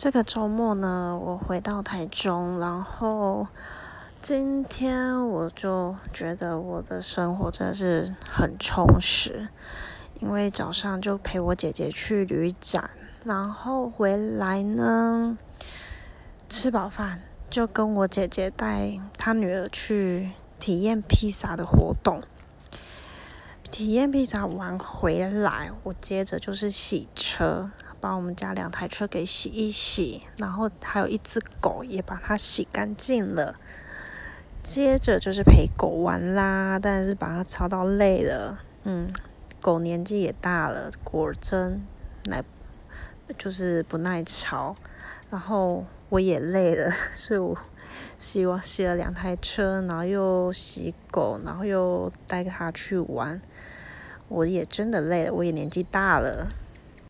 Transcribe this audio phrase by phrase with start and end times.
[0.00, 3.46] 这个周末呢，我回到台中，然后
[4.22, 9.48] 今天我就觉得我的生活真的是很充实，
[10.20, 12.88] 因为早上就陪我姐姐去旅展，
[13.24, 15.36] 然后回来呢，
[16.48, 17.20] 吃饱饭
[17.50, 22.22] 就跟我姐姐带她女儿去体验披萨的活动。
[23.70, 27.70] 体验披萨完回来，我接着就是洗车。
[28.00, 33.56] 把我们家两台车给洗一洗，然后还有一只狗也把它洗干净了。
[34.62, 38.58] 接着就是陪狗玩啦，但是把它操到累了。
[38.84, 39.12] 嗯，
[39.60, 41.82] 狗年纪也大了，果真
[42.24, 42.42] 耐
[43.38, 44.76] 就是不耐吵。
[45.30, 47.56] 然后我也累了，所以我
[48.18, 53.40] 洗完洗了两台车，然后又洗狗，然后又带它去玩。
[54.28, 56.48] 我也真的累了，我也年纪大了。